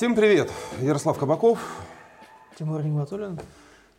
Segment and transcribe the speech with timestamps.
[0.00, 0.50] Всем привет!
[0.80, 1.58] Ярослав Кабаков.
[2.58, 3.38] Тимур Нигматуллин.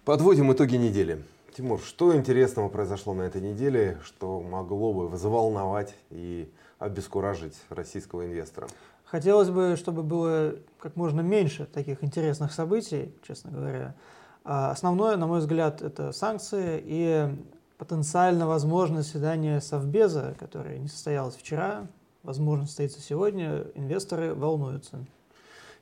[0.04, 1.24] Подводим итоги недели.
[1.56, 8.68] Тимур, что интересного произошло на этой неделе, что могло бы взволновать и обескуражить российского инвестора?
[9.06, 13.94] Хотелось бы, чтобы было как можно меньше таких интересных событий, честно говоря.
[14.44, 17.30] А основное, на мой взгляд, это санкции и
[17.78, 21.86] потенциально возможное заседание Совбеза, которое не состоялось вчера,
[22.24, 23.68] возможно, состоится сегодня.
[23.76, 25.06] Инвесторы волнуются.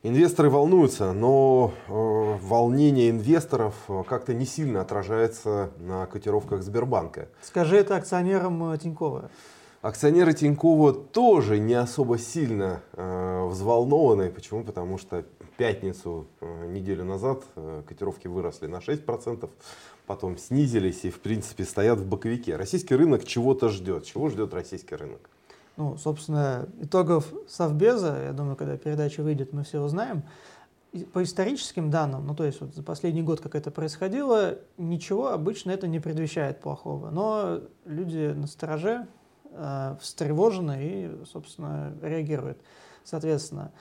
[0.02, 1.91] Инвесторы волнуются, но э,
[2.41, 7.27] волнение инвесторов э, как-то не сильно отражается на котировках Сбербанка.
[7.41, 9.30] Скажи это акционерам э, Тинькова.
[9.81, 14.30] Акционеры Тинькова тоже не особо сильно э, взволнованы.
[14.30, 14.63] Почему?
[14.63, 15.26] Потому что
[15.57, 19.49] пятницу, э, неделю назад, э, котировки выросли на 6%,
[20.05, 22.55] потом снизились и, в принципе, стоят в боковике.
[22.55, 24.05] Российский рынок чего-то ждет.
[24.05, 25.29] Чего ждет российский рынок?
[25.79, 30.23] Ну, собственно, итогов Совбеза, я думаю, когда передача выйдет, мы все узнаем.
[30.91, 35.29] И по историческим данным, ну то есть вот за последний год, как это происходило, ничего
[35.29, 37.12] обычно это не предвещает плохого.
[37.12, 39.07] Но люди на стороже,
[39.51, 42.57] э, встревожены и, собственно, реагируют
[43.05, 43.71] соответственно.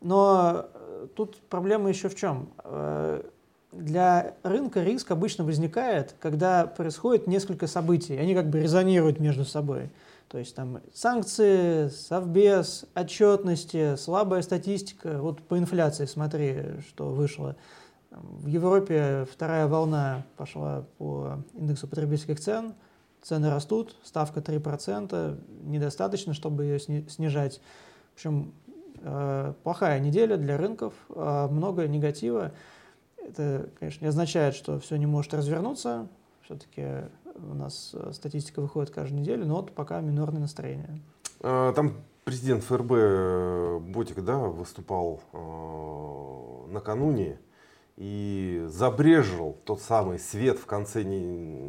[0.00, 2.48] Но э, тут проблема еще в чем?
[2.64, 3.22] Э,
[3.72, 9.90] для рынка риск обычно возникает, когда происходит несколько событий, они как бы резонируют между собой.
[10.32, 15.18] То есть там санкции, совбез, отчетности, слабая статистика.
[15.18, 17.54] Вот по инфляции смотри, что вышло.
[18.10, 22.72] В Европе вторая волна пошла по индексу потребительских цен.
[23.20, 27.60] Цены растут, ставка 3%, недостаточно, чтобы ее снижать.
[28.12, 28.54] В общем,
[29.02, 32.52] э, плохая неделя для рынков, э, много негатива.
[33.18, 36.08] Это, конечно, не означает, что все не может развернуться.
[36.44, 41.00] Все-таки у нас э, статистика выходит каждую неделю, но вот пока минорное настроение.
[41.40, 47.38] А, там президент ФРБ э, Ботик да, выступал э, накануне
[47.96, 51.02] и забрежил тот самый свет в конце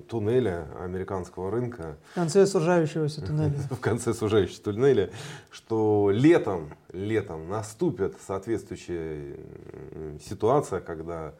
[0.07, 1.97] туннеля американского рынка.
[2.11, 3.53] В конце сужающегося туннеля.
[3.69, 5.09] В конце сужающегося туннеля,
[5.51, 9.37] что летом, летом наступит соответствующая
[10.25, 11.33] ситуация, когда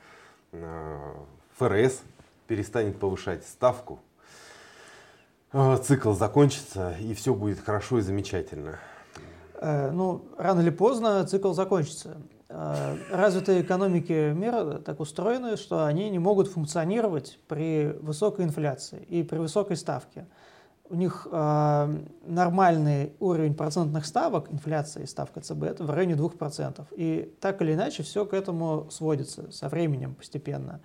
[1.57, 2.01] ФРС
[2.47, 3.99] перестанет повышать ставку
[5.83, 8.79] цикл закончится, и все будет хорошо и замечательно?
[9.61, 12.17] Э, ну, рано или поздно цикл закончится.
[12.49, 19.23] Э, развитые экономики мира так устроены, что они не могут функционировать при высокой инфляции и
[19.23, 20.27] при высокой ставке.
[20.89, 26.87] У них э, нормальный уровень процентных ставок, инфляция и ставка ЦБ, это в районе 2%.
[26.95, 30.81] И так или иначе все к этому сводится со временем постепенно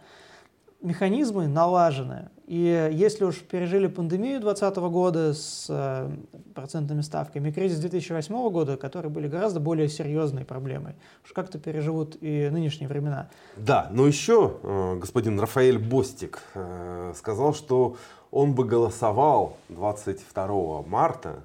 [0.81, 2.31] механизмы налажены.
[2.47, 6.11] И если уж пережили пандемию 2020 года с э,
[6.55, 10.95] процентными ставками, кризис 2008 года, которые были гораздо более серьезной проблемой,
[11.25, 13.29] уж как-то переживут и нынешние времена.
[13.57, 17.97] Да, но еще э, господин Рафаэль Бостик э, сказал, что
[18.31, 21.41] он бы голосовал 22 марта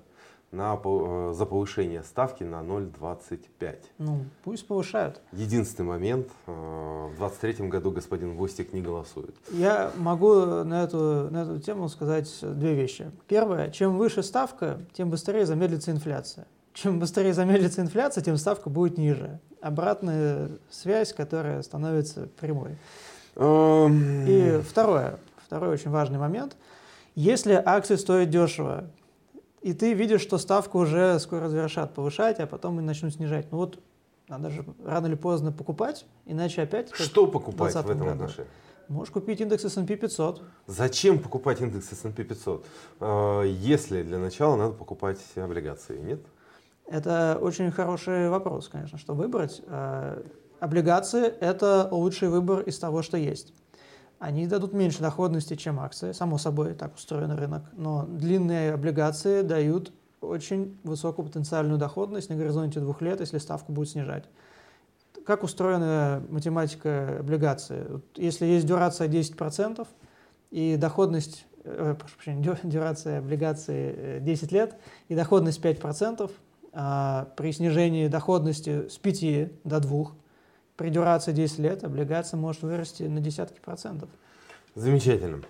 [0.53, 3.75] на, э, за повышение ставки на 0,25.
[3.97, 5.19] Ну, пусть повышают.
[5.31, 9.35] Единственный момент, э, в 2023 году господин Востик не голосует.
[9.49, 10.33] Я могу
[10.63, 13.11] на эту, на эту тему сказать две вещи.
[13.27, 16.45] Первое, чем выше ставка, тем быстрее замедлится инфляция.
[16.73, 19.39] Чем быстрее замедлится инфляция, тем ставка будет ниже.
[19.61, 22.77] Обратная связь, которая становится прямой.
[23.35, 24.25] Эм.
[24.27, 26.55] И второе, второй очень важный момент.
[27.15, 28.85] Если акции стоят дешево,
[29.63, 33.49] и ты видишь, что ставку уже скоро завершат повышать, а потом и начнут снижать.
[33.51, 33.79] Ну вот
[34.27, 36.93] надо же рано или поздно покупать, иначе опять...
[36.93, 38.11] Что покупать в этом году.
[38.11, 38.49] отношении?
[38.89, 40.43] Можешь купить индекс S&P 500.
[40.67, 42.65] Зачем покупать индекс S&P 500,
[42.99, 46.19] а, если для начала надо покупать облигации, нет?
[46.87, 49.61] Это очень хороший вопрос, конечно, что выбрать.
[49.67, 50.21] А,
[50.59, 53.53] облигации– это лучший выбор из того, что есть
[54.23, 56.13] они дадут меньше доходности, чем акции.
[56.13, 57.63] Само собой, так устроен рынок.
[57.73, 59.91] Но длинные облигации дают
[60.21, 64.23] очень высокую потенциальную доходность на горизонте двух лет, если ставку будет снижать.
[65.25, 67.85] Как устроена математика облигации?
[68.15, 69.85] Если есть дюрация 10%
[70.51, 74.77] и доходность, э, прошу прощения, дюрация облигации 10 э, лет
[75.09, 76.31] и доходность 5%,
[76.71, 80.05] а при снижении доходности с 5 до 2
[80.75, 84.09] при дюрации 10 лет облигация может вырасти на десятки процентов.
[84.75, 85.43] Замечательно.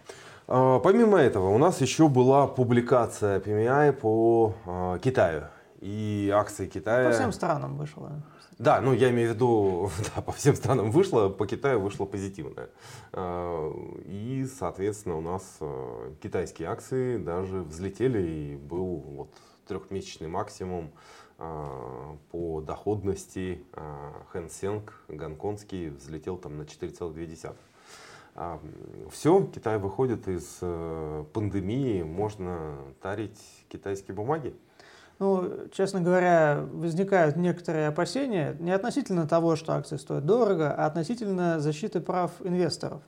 [0.47, 5.43] А, помимо этого, у нас еще была публикация PMI по а, Китаю.
[5.79, 7.09] И акции Китая...
[7.09, 8.11] По всем странам вышло.
[8.59, 12.69] Да, ну я имею в виду, да, по всем странам вышло, по Китаю вышло позитивное.
[13.13, 13.71] А,
[14.05, 15.59] и, соответственно, у нас
[16.21, 19.29] китайские акции даже взлетели, и был вот
[19.67, 23.63] трехмесячный максимум а, по доходности
[24.31, 27.55] Хэн Сенг гонконгский взлетел там на 4,2.
[28.35, 28.59] А,
[29.11, 33.39] Все, Китай выходит из э, пандемии, можно тарить
[33.69, 34.55] китайские бумаги.
[35.19, 41.59] Ну, честно говоря, возникают некоторые опасения не относительно того, что акции стоят дорого, а относительно
[41.59, 43.03] защиты прав инвесторов.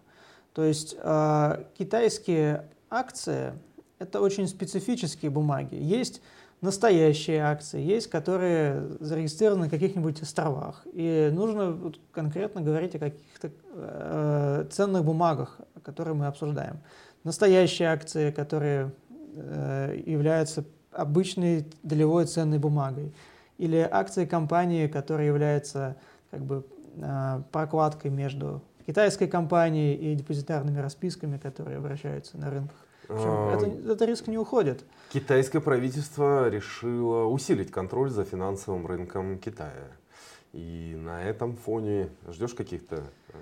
[0.53, 3.53] То есть э, китайские акции–
[3.99, 5.75] это очень специфические бумаги.
[5.75, 6.21] Есть
[6.65, 10.85] настоящие акции, есть, которые зарегистрированы на каких-нибудь островах.
[10.91, 16.79] И нужно вот конкретно говорить о каких-то э, ценных бумагах, которые мы обсуждаем.
[17.23, 18.91] Настоящие акции, которые
[19.35, 23.13] э, являются обычной долевой ценной бумагой.
[23.57, 25.95] Или акции компании, которая является
[26.31, 26.65] как бы
[26.97, 32.84] э, прокладкой между китайской компанией и депозитарными расписками, которые обращаются на рынках.
[33.09, 34.83] А, это, это риск не уходит.
[35.11, 39.91] Китайское правительство решило усилить контроль за финансовым рынком Китая.
[40.53, 43.03] И на этом фоне ждешь каких-то...
[43.33, 43.37] Э,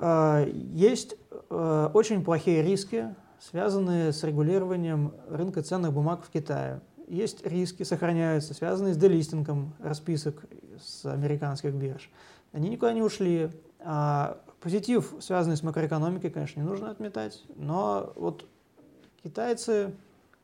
[0.00, 1.16] а, есть
[1.48, 6.80] э, очень плохие риски, связанные с регулированием рынка ценных бумаг в Китае.
[7.08, 10.44] Есть риски, сохраняются, связанные с делистингом расписок
[10.78, 12.10] с американских бирж.
[12.52, 13.50] Они никуда не ушли.
[13.80, 18.46] А позитив, связанный с макроэкономикой, конечно, не нужно отметать, но вот
[19.22, 19.92] китайцы,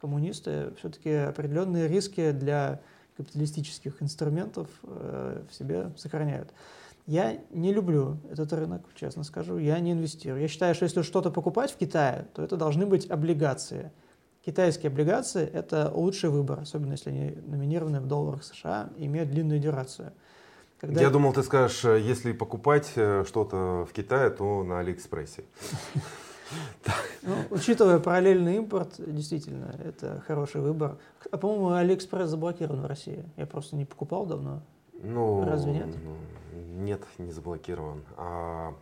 [0.01, 2.81] коммунисты, все-таки определенные риски для
[3.17, 6.53] капиталистических инструментов э, в себе сохраняют.
[7.07, 10.43] Я не люблю этот рынок, честно скажу, я не инвестирую.
[10.43, 13.93] Я считаю, что если что-то покупать в Китае, то это должны быть облигации.
[14.45, 19.61] Китайские облигации– это лучший выбор, особенно если они номинированы в долларах США и имеют длинную
[19.61, 20.13] дюрацию.
[20.81, 21.01] Когда...
[21.01, 25.45] Я думал, ты скажешь, если покупать э, что-то в Китае, то на Алиэкспрессе.
[27.23, 30.97] Ну, учитывая параллельный импорт, действительно, это хороший выбор.
[31.31, 33.25] А по-моему, Алиэкспресс заблокирован в России.
[33.37, 34.63] Я просто не покупал давно.
[35.03, 35.89] Ну, Разве нет?
[36.57, 38.03] Нет, не заблокирован.
[38.17, 38.75] А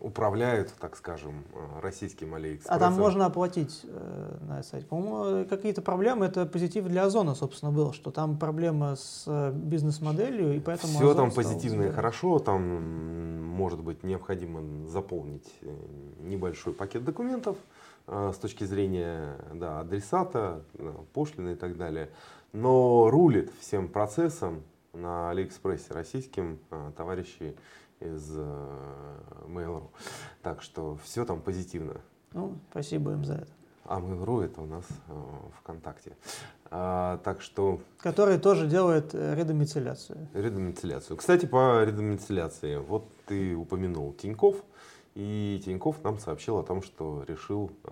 [0.00, 1.44] управляют, так скажем,
[1.80, 2.76] российским Алиэкспрессом.
[2.76, 4.86] А там можно оплатить э, на сайте.
[4.86, 10.56] По-моему, какие-то проблемы, это позитив для Озона, собственно, был, что там проблема с э, бизнес-моделью,
[10.56, 15.74] и поэтому Все Озон там позитивно и хорошо, там может быть необходимо заполнить э,
[16.20, 17.56] небольшой пакет документов
[18.06, 20.62] э, с точки зрения да, адресата,
[21.12, 22.10] пошлины и так далее.
[22.52, 24.62] Но рулит всем процессом
[24.92, 27.56] на Алиэкспрессе российским э, товарищи
[28.00, 28.30] из
[29.46, 29.88] Mail.ru.
[30.42, 32.00] Так что все там позитивно.
[32.32, 33.50] Ну, спасибо им за это.
[33.84, 34.84] А Mail.ru это у нас
[35.60, 36.16] ВКонтакте.
[36.70, 37.80] А, так что...
[37.98, 40.28] Который тоже делает редомицеляцию.
[40.34, 41.16] Редомицеляцию.
[41.16, 42.76] Кстати, по редомицеляции.
[42.76, 44.62] Вот ты упомянул Тиньков,
[45.14, 47.90] и Тиньков нам сообщил о том, что решил э,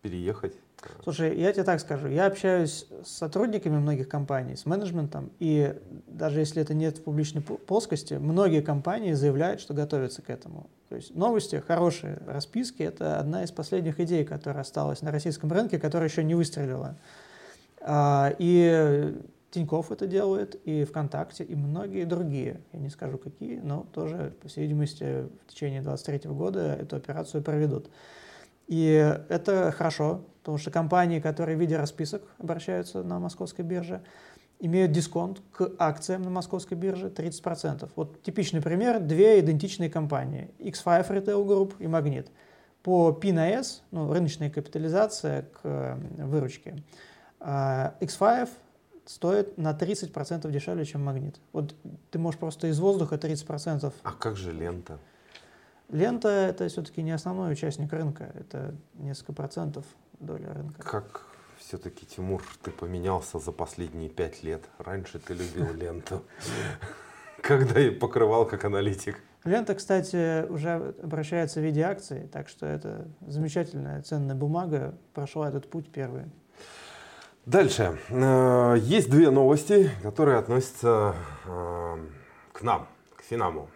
[0.00, 0.54] переехать.
[1.02, 5.74] Слушай, я тебе так скажу, я общаюсь с сотрудниками многих компаний, с менеджментом, и
[6.06, 10.70] даже если это нет в публичной плоскости, многие компании заявляют, что готовятся к этому.
[10.88, 15.78] То есть новости, хорошие расписки– это одна из последних идей, которая осталась на российском рынке,
[15.78, 16.96] которая еще не выстрелила.
[17.80, 19.14] А, и
[19.50, 22.60] Тиньков это делает, и ВКонтакте, и многие другие.
[22.72, 27.42] Я не скажу какие, но тоже, по всей видимости, в течение 2023 года эту операцию
[27.42, 27.88] проведут.
[28.68, 34.02] И это хорошо, потому что компании, которые в виде расписок обращаются на московской бирже,
[34.60, 37.90] имеют дисконт к акциям на московской бирже 30%.
[37.96, 42.30] Вот типичный пример, две идентичные компании, X5 Retail Group и Магнит.
[42.82, 46.82] По P на S, ну, рыночная капитализация к выручке,
[47.40, 48.48] а, X5
[49.06, 51.40] стоит на 30% дешевле, чем магнит.
[51.52, 51.74] Вот
[52.10, 53.92] ты можешь просто из воздуха 30%.
[54.02, 54.98] А как же лента?
[55.90, 59.86] Лента— это все-таки не основной участник рынка, это несколько процентов
[60.20, 60.82] доли рынка.
[60.82, 61.26] Как
[61.58, 64.64] все-таки, Тимур, ты поменялся за последние пять лет?
[64.78, 66.22] Раньше ты любил ленту,
[67.42, 69.18] когда я покрывал как аналитик.
[69.44, 75.70] Лента, кстати, уже обращается в виде акций, так что это замечательная ценная бумага, прошла этот
[75.70, 76.24] путь первый.
[77.46, 77.98] Дальше.
[78.10, 81.14] Э, есть две новости, которые относятся
[81.46, 81.96] э,
[82.52, 83.70] к нам, к Финаму.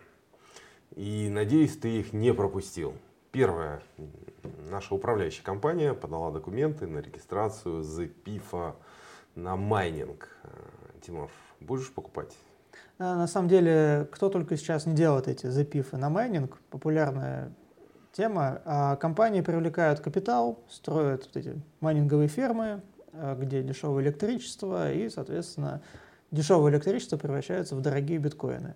[0.97, 2.95] И надеюсь, ты их не пропустил.
[3.31, 3.83] Первое.
[4.71, 8.75] Наша управляющая компания подала документы на регистрацию ЗПИФа
[9.35, 10.29] на майнинг.
[10.45, 10.49] Э,
[11.01, 11.31] Тимур,
[11.61, 12.37] будешь покупать?
[12.99, 17.53] На самом деле, кто только сейчас не делает эти ЗПИФы на майнинг, популярная
[18.13, 18.61] тема.
[18.65, 22.83] А компании привлекают капитал, строят вот эти майнинговые фермы,
[23.13, 25.83] Э, где дешевое электричество, и, соответственно,
[26.31, 28.75] дешевое электричество превращается в дорогие биткоины.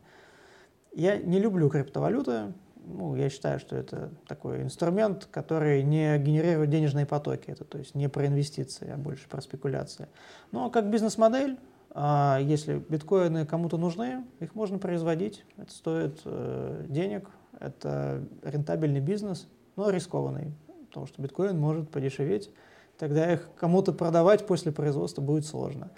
[0.97, 2.55] Я не люблю криптовалюты,
[2.87, 7.51] ну, я считаю, что это такой инструмент, который не генерирует денежные потоки.
[7.51, 10.09] Это то есть не про инвестиции, а больше про спекуляции.
[10.53, 11.59] Но как бизнес-модель,
[11.91, 15.45] а, если биткоины кому-то нужны, их можно производить.
[15.59, 17.29] Это стоит э, денег,
[17.61, 20.55] это рентабельный бизнес, но рискованный,
[20.87, 22.51] потому что биткоин может подешеветь.
[22.97, 25.91] Тогда их кому-то продавать после производства будет сложно.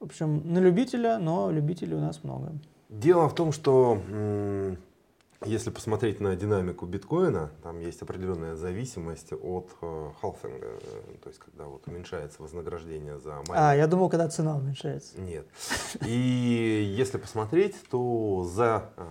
[0.00, 2.52] В общем, на любителя, но любителей у нас много.
[2.88, 4.00] Дело в том, что
[5.44, 11.38] если посмотреть на динамику биткоина, там есть определенная зависимость от э, халфинга, э, то есть
[11.38, 13.54] когда вот уменьшается вознаграждение за майнинг.
[13.54, 15.20] А, я думал, когда цена уменьшается.
[15.20, 15.46] Нет.
[16.04, 19.04] И если посмотреть, то за, э,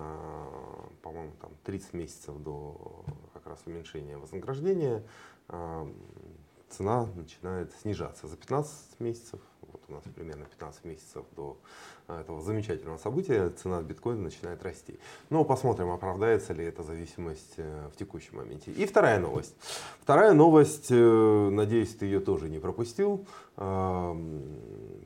[1.01, 5.03] по-моему, там 30 месяцев до как раз уменьшения вознаграждения
[6.69, 8.27] цена начинает снижаться.
[8.27, 9.39] За 15 месяцев,
[9.71, 11.57] вот у нас примерно 15 месяцев до
[12.07, 15.00] а, этого замечательного события, цена биткоина начинает расти.
[15.29, 18.71] Но посмотрим, оправдается ли эта зависимость э, в текущем моменте.
[18.71, 19.55] И вторая новость.
[20.01, 23.25] Вторая новость, э, надеюсь, ты ее тоже не пропустил.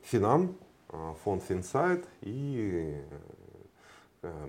[0.04, 0.56] Финам,
[0.88, 3.02] а, фонд Финсайт и
[4.22, 4.46] э,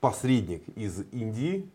[0.00, 1.70] посредник из Индии.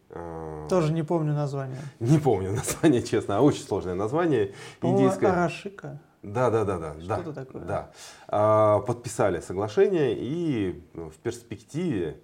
[0.69, 1.79] Тоже не помню название.
[1.99, 4.53] Не помню название, честно, а очень сложное название.
[4.81, 5.31] Индийское.
[5.31, 5.99] Арашика.
[6.23, 6.93] Да, да, да, да.
[6.99, 7.61] Что-то да, такое.
[7.63, 7.91] Да.
[8.27, 12.19] А, подписали соглашение, и в перспективе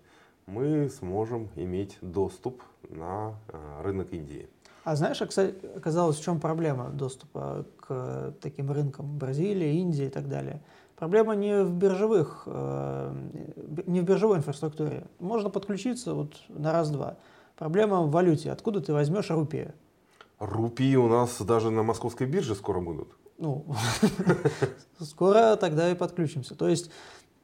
[0.45, 4.49] мы сможем иметь доступ на а, рынок Индии.
[4.83, 10.61] А знаешь, оказалось, в чем проблема доступа к таким рынкам Бразилии, Индии и так далее?
[10.95, 13.13] Проблема не в биржевых, э,
[13.85, 15.03] не в биржевой инфраструктуре.
[15.19, 17.17] Можно подключиться вот на раз-два.
[17.57, 18.51] Проблема в валюте.
[18.51, 19.73] Откуда ты возьмешь рупии?
[20.39, 23.09] Рупии у нас даже на московской бирже скоро будут.
[23.37, 23.65] Ну,
[24.99, 26.55] скоро тогда и подключимся.
[26.55, 26.91] То есть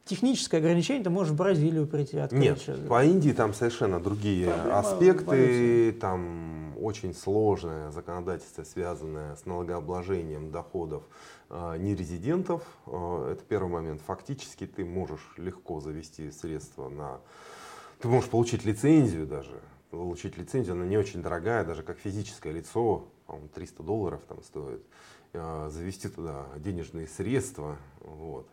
[0.05, 2.67] техническое ограничение, ты можешь в Бразилию прийти, открыть.
[2.67, 10.51] Нет, по Индии там совершенно другие Проблема аспекты, там очень сложное законодательство, связанное с налогообложением
[10.51, 11.03] доходов
[11.49, 12.63] э, нерезидентов.
[12.87, 14.01] Э, это первый момент.
[14.05, 17.21] Фактически ты можешь легко завести средства на...
[17.99, 19.61] Ты можешь получить лицензию даже.
[19.91, 24.83] Получить лицензию, она не очень дорогая, даже как физическое лицо, по-моему, 300 долларов там стоит.
[25.33, 28.47] А, завести туда денежные средства, вот,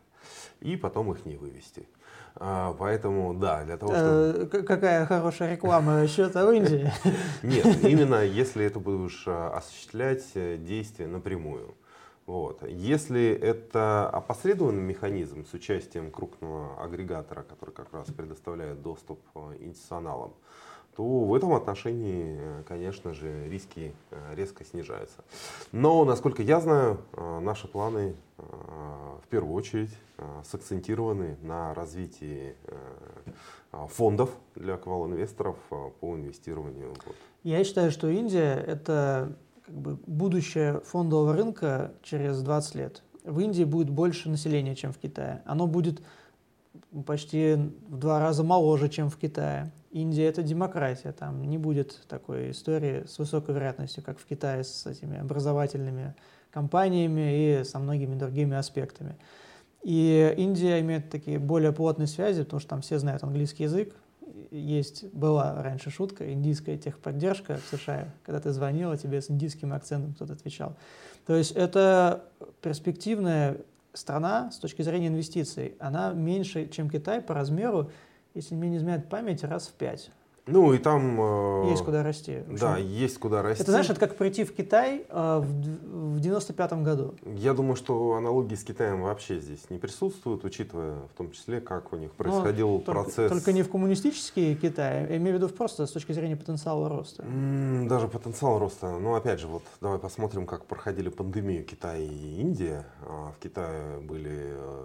[0.60, 1.86] и потом их не вывести.
[2.36, 4.46] А, поэтому, да, для того, чтобы...
[4.64, 6.90] Какая хорошая реклама счета в Индии.
[7.42, 11.74] Нет, именно если это будешь а, осуществлять э, действия напрямую.
[12.26, 12.62] Вот.
[12.66, 20.32] Если это опосредованный механизм с участием крупного агрегатора, который как раз предоставляет доступ э, институционалам,
[21.00, 25.24] то в этом отношении, э, конечно же, риски э, резко снижаются.
[25.72, 29.90] Но, насколько я знаю, э, наши планы в первую очередь
[30.44, 32.54] сакцентированы на развитии
[33.70, 36.94] фондов для квал-инвесторов по инвестированию.
[37.42, 43.02] Я считаю, что Индия– это как бы будущее фондового рынка через 20 лет.
[43.24, 45.42] В Индии будет больше населения, чем в Китае.
[45.44, 46.00] Оно будет
[47.04, 47.56] почти
[47.88, 49.70] в два раза моложе, чем в Китае.
[49.90, 54.86] Индия это демократия, там не будет такой истории с высокой вероятностью, как в Китае с
[54.86, 56.14] этими образовательными
[56.52, 59.16] компаниями и со многими другими аспектами.
[59.82, 63.94] И Индия имеет такие более плотные связи, потому что там все знают английский язык.
[64.50, 70.14] Есть, была раньше шутка, индийская техподдержка в США, когда ты звонила, тебе с индийским акцентом
[70.14, 70.76] кто-то отвечал.
[71.26, 72.24] То есть это
[72.62, 73.58] перспективная
[73.92, 75.74] страна с точки зрения инвестиций.
[75.80, 77.90] Она меньше, чем Китай по размеру,
[78.34, 80.10] если мне не изменяет память, раз в пять.
[80.46, 81.20] Ну и там...
[81.20, 82.42] Э, есть куда расти.
[82.48, 83.62] Да, есть куда расти.
[83.62, 87.14] Это знаешь, это как прийти в Китай э, в, в 95-м году.
[87.24, 91.92] Я думаю, что аналогии с Китаем вообще здесь не присутствуют, учитывая в том числе, как
[91.92, 93.14] у них происходил Но процесс...
[93.14, 96.88] Только, только не в коммунистический Китай, я имею в виду просто с точки зрения потенциала
[96.88, 97.24] роста.
[97.88, 98.98] Даже потенциал роста.
[98.98, 102.86] Ну, опять же, вот давай посмотрим, как проходили пандемию Китай и Индия.
[103.06, 104.84] А, в Китае были э,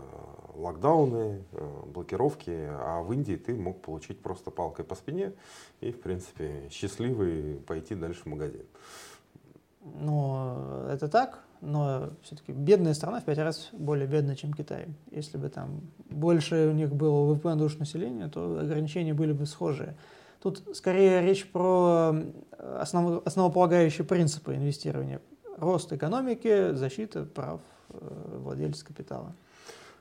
[0.56, 5.34] локдауны, э, блокировки, а в Индии ты мог получить просто палкой по спине
[5.82, 8.64] и, в принципе, счастливый пойти дальше в магазин.
[9.82, 14.88] Ну, это так, но все-таки бедная страна в пять раз более бедная, чем Китай.
[15.12, 19.46] Если бы там больше у них было ВВП на душу населения, то ограничения были бы
[19.46, 19.96] схожие.
[20.42, 22.16] Тут скорее речь про
[22.58, 25.22] основ, основополагающие принципы инвестирования.
[25.58, 29.36] Рост экономики, защита прав э, владельцев капитала.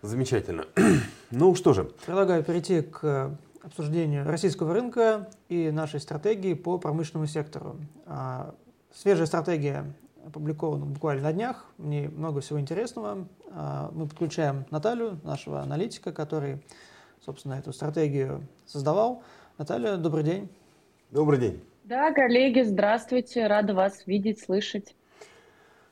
[0.03, 0.67] Замечательно.
[1.31, 1.85] ну что же.
[2.05, 7.77] Предлагаю перейти к обсуждению российского рынка и нашей стратегии по промышленному сектору.
[8.07, 8.55] А,
[8.93, 9.85] свежая стратегия
[10.27, 11.67] опубликована буквально на днях.
[11.79, 13.27] В ней много всего интересного.
[13.51, 16.59] А, мы подключаем Наталью, нашего аналитика, который,
[17.25, 19.23] собственно, эту стратегию создавал.
[19.59, 20.49] Наталья, добрый день.
[21.11, 21.63] Добрый день.
[21.85, 23.47] Да, коллеги, здравствуйте.
[23.47, 24.95] Рада вас видеть, слышать.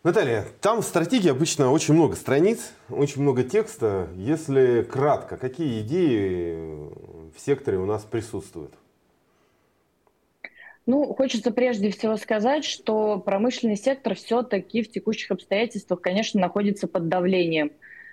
[0.03, 4.09] Наталья, там в стратегии обычно очень много страниц, очень много текста.
[4.17, 8.73] Если кратко, какие идеи в секторе у нас присутствуют?
[10.85, 17.09] Ну, хочется прежде всего сказать, что промышленный сектор все-таки в текущих обстоятельствах, конечно, находится под
[17.09, 17.71] давлением.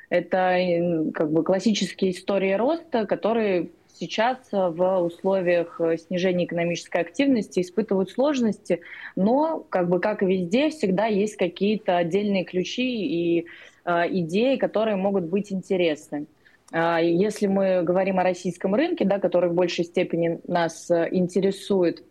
[0.09, 8.81] Это как бы классические истории роста, которые сейчас в условиях снижения экономической активности испытывают сложности,
[9.15, 13.45] но, как бы как и везде, всегда есть какие-то отдельные ключи и
[13.85, 16.27] э, идеи, которые могут быть интересны.
[16.71, 22.03] Если мы говорим о российском рынке, да, который в большей степени нас э, интересует,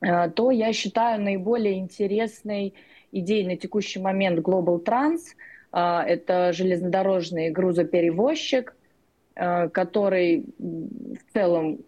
[0.00, 2.74] Э, то я считаю наиболее интересной
[3.12, 5.20] идеей на текущий момент Global Trans.
[5.72, 8.76] Э, это железнодорожный грузоперевозчик,
[9.34, 11.78] э, который в целом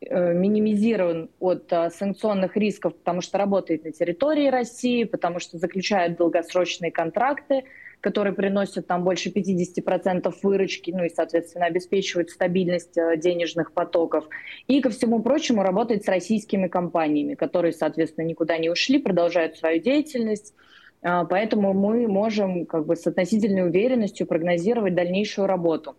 [0.00, 7.64] минимизирован от санкционных рисков, потому что работает на территории России, потому что заключает долгосрочные контракты
[8.00, 14.28] которые приносят там больше 50% выручки, ну и, соответственно, обеспечивают стабильность э, денежных потоков.
[14.66, 19.80] И, ко всему прочему, работает с российскими компаниями, которые, соответственно, никуда не ушли, продолжают свою
[19.80, 20.54] деятельность.
[21.02, 25.96] А, поэтому мы можем как бы с относительной уверенностью прогнозировать дальнейшую работу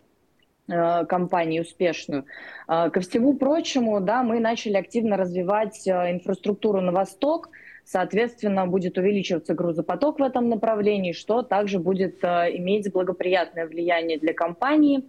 [0.68, 2.24] э, компании успешную.
[2.66, 7.50] Ко всему прочему, да, мы начали активно развивать э, инфраструктуру на восток,
[7.84, 14.32] Соответственно, будет увеличиваться грузопоток в этом направлении, что также будет э, иметь благоприятное влияние для
[14.32, 15.04] компании.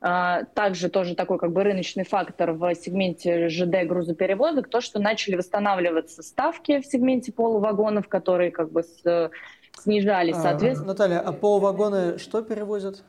[0.00, 5.36] А, также тоже такой как бы рыночный фактор в сегменте ЖД грузоперевозок, то, что начали
[5.36, 9.30] восстанавливаться ставки в сегменте полувагонов, которые как бы с,
[9.78, 10.92] снижались, а, соответственно.
[10.92, 13.04] Наталья, а полувагоны что перевозят?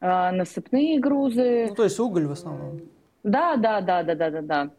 [0.00, 1.66] А, насыпные грузы.
[1.70, 2.80] Ну, то есть уголь в основном.
[3.24, 4.70] Да, да, да, да, да, да, да.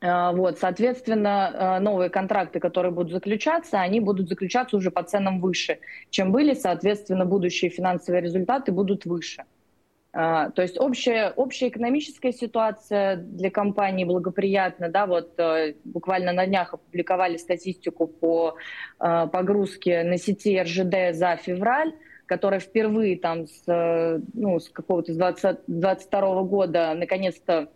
[0.00, 5.40] А, вот, соответственно, а, новые контракты, которые будут заключаться, они будут заключаться уже по ценам
[5.40, 5.78] выше,
[6.10, 9.44] чем были, соответственно, будущие финансовые результаты будут выше.
[10.12, 14.88] А, то есть общая, общая экономическая ситуация для компании благоприятна.
[14.88, 15.38] Да, вот
[15.84, 18.54] буквально на днях опубликовали статистику по
[18.98, 21.92] погрузке на сети РЖД за февраль
[22.26, 23.62] которая впервые там с,
[24.34, 27.70] ну, с какого-то 2022 года наконец-то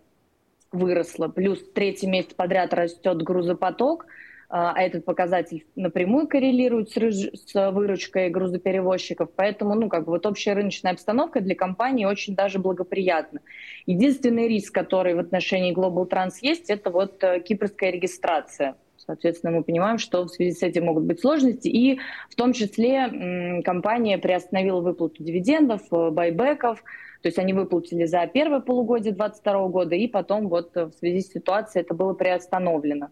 [0.72, 4.06] выросла, плюс третий месяц подряд растет грузопоток,
[4.54, 10.26] а, а этот показатель напрямую коррелирует с, с выручкой грузоперевозчиков, поэтому, ну, как бы вот
[10.26, 13.40] общая рыночная обстановка для компании очень даже благоприятна.
[13.86, 18.76] Единственный риск, который в отношении Global Trans есть, это вот э, кипрская регистрация.
[18.98, 23.62] Соответственно, мы понимаем, что в связи с этим могут быть сложности, и в том числе
[23.64, 26.84] компания приостановила выплату дивидендов, э, байбеков,
[27.22, 31.32] то есть они выплатили за первое полугодие 2022 года, и потом вот в связи с
[31.32, 33.10] ситуацией это было приостановлено.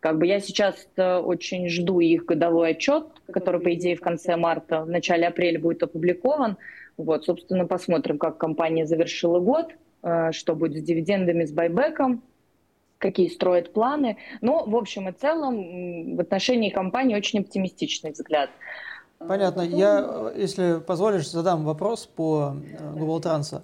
[0.00, 4.36] Как бы я сейчас э, очень жду их годовой отчет, который, по идее, в конце
[4.36, 6.56] марта, в начале апреля будет опубликован.
[6.96, 12.22] Вот, собственно, посмотрим, как компания завершила год, э, что будет с дивидендами, с байбеком,
[12.96, 14.16] какие строят планы.
[14.40, 18.48] Но, в общем и целом, в отношении компании очень оптимистичный взгляд.
[19.26, 19.60] Понятно.
[19.62, 23.62] Я, если позволишь, задам вопрос по э, Google Trans.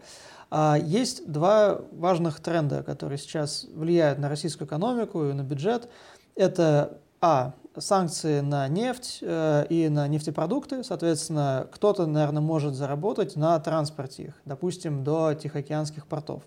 [0.51, 5.88] А, есть два важных тренда, которые сейчас влияют на российскую экономику и на бюджет.
[6.35, 7.53] Это а.
[7.79, 10.83] Санкции на нефть э, и на нефтепродукты.
[10.83, 16.42] Соответственно, кто-то, наверное, может заработать на транспорте их, допустим, до Тихоокеанских портов.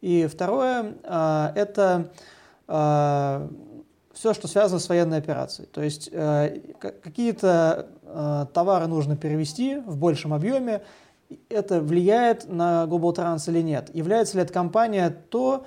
[0.00, 2.12] И второе э,– это
[2.68, 3.48] э,
[4.20, 5.66] все, что связано с военной операцией.
[5.66, 10.82] То есть э, какие-то э, товары нужно перевести в большем объеме.
[11.48, 13.88] Это влияет на Global Trans или нет?
[13.94, 15.64] Является ли эта компания то,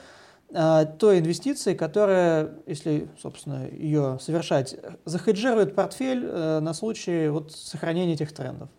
[0.52, 8.14] э, той инвестицией, которая, если, собственно, ее совершать, захеджирует портфель э, на случай вот, сохранения
[8.14, 8.70] этих трендов?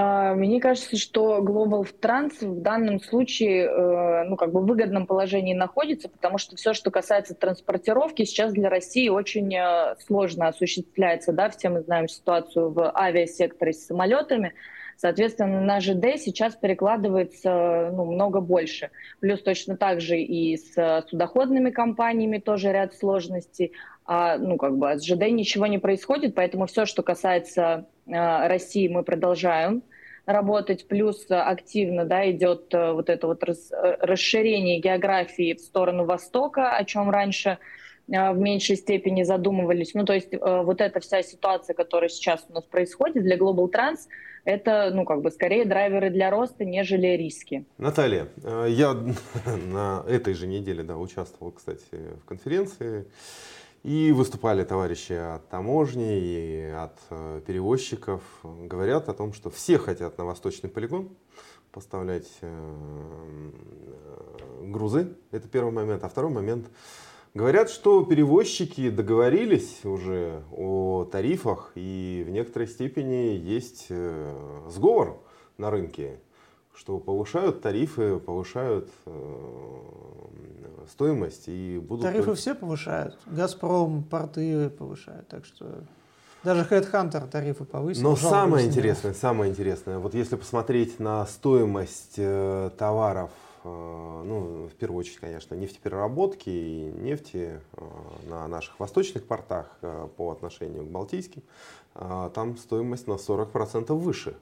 [0.00, 5.08] А, мне кажется, что Global Trans в данном случае э, ну, как бы в выгодном
[5.08, 11.32] положении находится, потому что все, что касается транспортировки, сейчас для России очень э, сложно осуществляется.
[11.32, 11.50] Да?
[11.50, 14.54] Все мы знаем ситуацию в авиасекторе с самолетами.
[14.96, 18.90] Соответственно, на ЖД сейчас перекладывается ну, много больше.
[19.18, 23.72] Плюс точно так же и с судоходными компаниями тоже ряд сложностей.
[24.10, 28.88] А, ну, как бы с ЖД ничего не происходит, поэтому все, что касается э, России,
[28.88, 29.82] мы продолжаем
[30.24, 30.88] работать.
[30.88, 33.52] Плюс активно да, идет э, вот это вот э,
[34.00, 37.58] расширение географии в сторону Востока, о чем раньше
[38.10, 39.92] э, в меньшей степени задумывались.
[39.92, 44.08] Ну, то есть вот эта вся ситуация, которая сейчас у нас происходит для Global Trans,
[44.46, 47.66] это, ну, как бы, скорее драйверы для роста, нежели риски.
[47.76, 48.28] Наталья,
[48.68, 48.94] я
[49.70, 51.84] на этой же неделе, да, участвовал, кстати,
[52.22, 53.04] в конференции,
[53.82, 58.22] и выступали товарищи от таможни и от э, перевозчиков.
[58.42, 61.10] Говорят о том, что все хотят на восточный полигон
[61.72, 63.50] поставлять э,
[64.62, 65.16] грузы.
[65.30, 66.04] Это первый момент.
[66.04, 66.68] А второй момент.
[67.34, 75.22] Говорят, что перевозчики договорились уже о тарифах, и в некоторой степени есть э, сговор
[75.56, 76.20] на рынке,
[76.78, 78.88] что повышают тарифы, повышают
[80.88, 82.04] стоимость и будут...
[82.04, 83.18] Тарифы все повышают.
[83.26, 85.28] Газпром, порты повышают.
[85.28, 85.82] Так что
[86.44, 88.02] даже Headhunter тарифы повысил.
[88.02, 93.30] Но самое интересное, самое интересное, вот если посмотреть на стоимость э, товаров,
[93.64, 97.82] э, ну, в первую очередь, конечно, нефтепереработки и нефти э,
[98.28, 101.42] на наших восточных портах э, по отношению к балтийским,
[101.96, 104.36] э, там стоимость на 40% выше.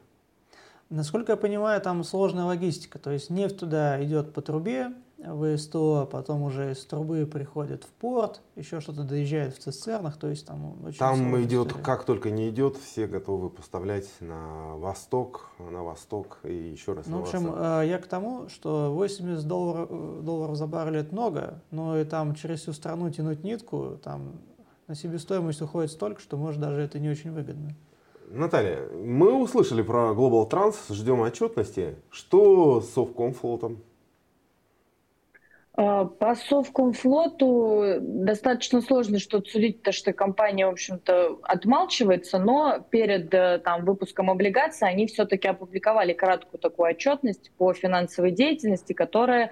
[0.89, 2.99] Насколько я понимаю, там сложная логистика.
[2.99, 7.89] То есть нефть туда идет по трубе, в СТО, потом уже из трубы приходит в
[7.89, 11.85] порт, еще что-то доезжает в цистернах, то есть там очень Там идет, история.
[11.85, 17.21] как только не идет, все готовы поставлять на восток, на восток и еще раз ну,
[17.21, 17.59] В общем, восток.
[17.61, 22.05] Э, я к тому, что 80 долларов, э, долларов за баррель это много, но и
[22.05, 24.33] там через всю страну тянуть нитку, там
[24.87, 27.75] на себестоимость уходит столько, что может даже это не очень выгодно.
[28.29, 31.97] Наталья, мы услышали про Global Trans, ждем отчетности.
[32.11, 33.83] Что с Совкомфлотом?
[35.77, 43.33] А, по Совкомфлоту достаточно сложно что-то судить, потому что компания, в общем-то, отмалчивается, но перед
[43.35, 49.51] э, там, выпуском облигаций они все-таки опубликовали краткую такую отчетность по финансовой деятельности, которая,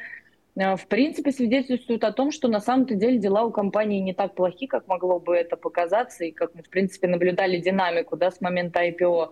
[0.57, 4.67] в принципе, свидетельствует о том, что на самом-то деле дела у компании не так плохи,
[4.67, 8.87] как могло бы это показаться, и как мы, в принципе, наблюдали динамику да, с момента
[8.87, 9.31] IPO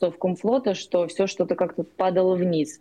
[0.00, 2.80] Совкомфлота, что все что-то как-то падало вниз.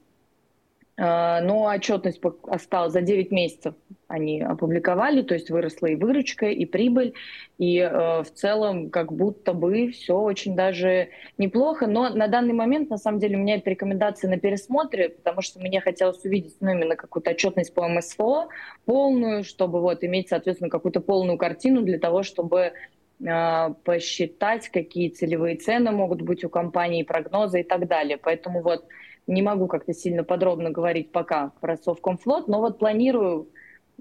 [0.98, 3.76] А, но отчетность осталась за 9 месяцев
[4.14, 7.16] они опубликовали, то есть выросла и выручка, и прибыль,
[7.58, 12.92] и э, в целом как будто бы все очень даже неплохо, но на данный момент
[12.92, 16.74] на самом деле у меня это рекомендации на пересмотре, потому что мне хотелось увидеть ну,
[16.74, 18.50] именно какую-то отчетность по МСФО
[18.86, 22.74] полную, чтобы вот иметь, соответственно, какую-то полную картину для того, чтобы
[23.20, 28.20] э, посчитать, какие целевые цены могут быть у компании, прогнозы и так далее.
[28.22, 28.86] Поэтому вот
[29.26, 33.48] не могу как-то сильно подробно говорить пока про Совкомфлот, но вот планирую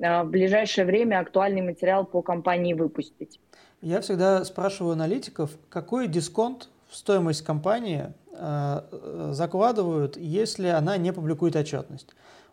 [0.03, 3.41] в ближайшее время актуальный материал по компании выпустить.
[3.81, 11.57] Я всегда спрашиваю аналитиков, какой дисконт в стоимость компании э, закладывают, если она не публикует
[11.57, 12.09] отчетность.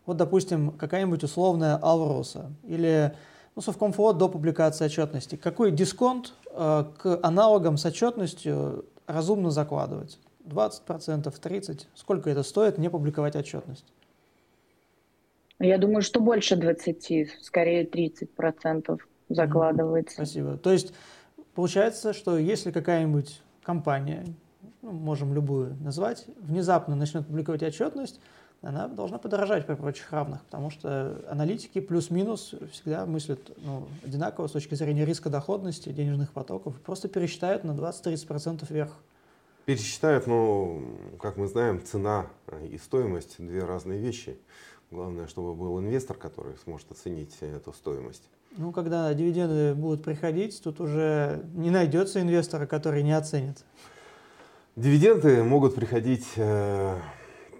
[0.06, 3.14] Вот, допустим, какая-нибудь условная Алроса или
[3.54, 5.36] ну, Совкомфлот до публикации отчетности.
[5.36, 10.18] Какой дисконт э, к аналогам с отчетностью разумно закладывать?
[10.46, 11.82] 20%, 30%?
[11.94, 13.84] Сколько это стоит не публиковать отчетность?
[15.60, 20.14] Я думаю, что больше 20, скорее 30% закладывается.
[20.14, 20.56] Спасибо.
[20.56, 20.92] То есть
[21.54, 24.24] получается, что если какая-нибудь компания,
[24.80, 28.20] ну, можем любую назвать, внезапно начнет публиковать отчетность,
[28.62, 34.52] она должна подорожать при прочих равных, потому что аналитики плюс-минус всегда мыслят ну, одинаково с
[34.52, 38.96] точки зрения риска доходности, денежных потоков, просто пересчитают на 20-30% вверх
[39.70, 40.82] пересчитают, но,
[41.20, 42.26] как мы знаем, цена
[42.68, 44.36] и стоимость– две разные вещи.
[44.90, 48.28] Главное, чтобы был инвестор, который сможет оценить эту стоимость.
[48.56, 53.64] Ну, когда дивиденды будут приходить, тут уже не найдется инвестора, который не оценит.
[54.74, 56.98] Дивиденды могут приходить э,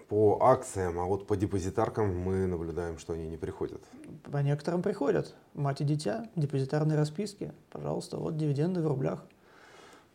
[0.09, 3.81] по акциям, а вот по депозитаркам мы наблюдаем, что они не приходят.
[4.29, 5.33] По некоторым приходят.
[5.53, 7.53] Мать и дитя, депозитарные расписки.
[7.69, 9.23] Пожалуйста, вот дивиденды в рублях.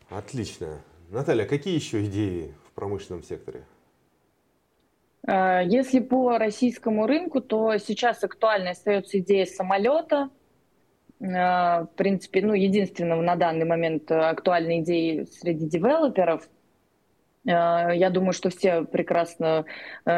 [0.09, 0.81] Отлично.
[1.09, 3.65] Наталья, какие еще идеи в промышленном секторе?
[5.27, 10.29] А, если по российскому рынку, то сейчас актуальной остается идея самолета.
[11.21, 16.49] А, в принципе, ну, единственного на данный момент актуальной идеи среди девелоперов.
[17.47, 19.65] А, я думаю, что все прекрасно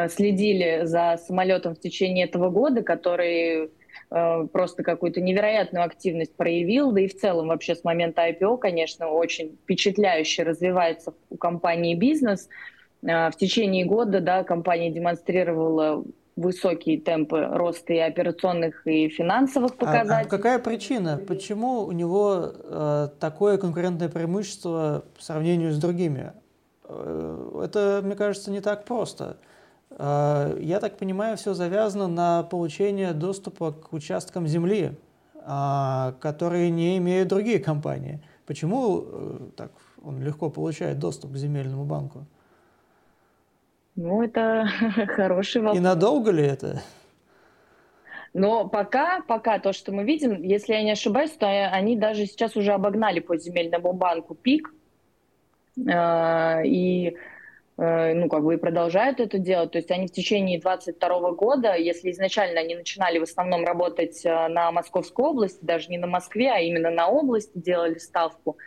[0.08, 3.70] следили за самолетом в течение этого года, который
[4.10, 9.08] Э, просто какую-то невероятную активность проявил, да и в целом вообще с момента IPO, конечно,
[9.08, 12.48] очень впечатляюще развивается у компании бизнес.
[13.02, 16.04] Э, в течение года да, компания демонстрировала
[16.36, 20.24] высокие темпы роста и операционных, и финансовых показателей.
[20.24, 21.20] А, а какая причина?
[21.26, 26.32] Почему у него э, такое конкурентное преимущество по сравнению с другими?
[26.84, 29.36] Э, это, мне кажется, не так просто.
[29.90, 34.92] А, я так понимаю, все завязано на получение доступа к участкам земли,
[35.42, 38.22] а, которые не имеют другие компании.
[38.46, 42.26] Почему э, так он легко получает доступ к земельному банку?
[43.96, 44.68] Ну, это
[45.08, 45.78] хороший вопрос.
[45.78, 46.82] И надолго ли это?
[48.32, 52.56] Но пока, пока то, что мы видим, если я не ошибаюсь, то они даже сейчас
[52.56, 54.72] уже обогнали по земельному банку пик.
[55.76, 57.16] Э, и
[57.80, 59.70] Э, ну, как бы и продолжают это делать.
[59.70, 64.48] То есть они в течение 22 года, если изначально они начинали в основном работать э,
[64.48, 68.58] на Московской области, даже не на Москве, а именно на области делали ставку,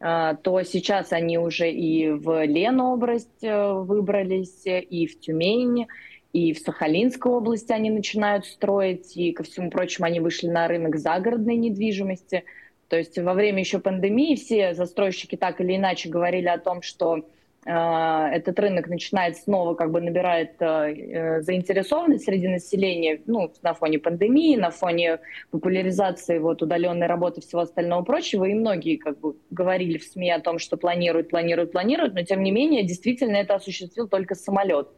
[0.00, 5.88] то сейчас они уже и в Ленобласть выбрались, и в Тюмень,
[6.32, 10.96] и в Сахалинской области они начинают строить, и, ко всему прочему, они вышли на рынок
[10.96, 12.44] загородной недвижимости.
[12.88, 17.18] То есть во время еще пандемии все застройщики так или иначе говорили о том, что
[17.18, 23.74] Э, этот рынок начинает снова как бы набирает э, э, заинтересованность среди населения, ну, на
[23.74, 25.18] фоне пандемии, на фоне
[25.50, 30.30] популяризации вот удаленной работы и всего остального прочего, и многие как бы говорили в СМИ
[30.30, 34.88] о том, что планируют, планируют, планируют, но тем не менее действительно это осуществил только самолет.